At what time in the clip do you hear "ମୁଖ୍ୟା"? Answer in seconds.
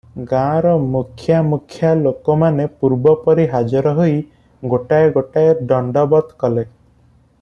0.93-1.41, 1.49-1.91